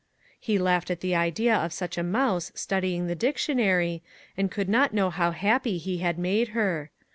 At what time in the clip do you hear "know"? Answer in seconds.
4.95-5.11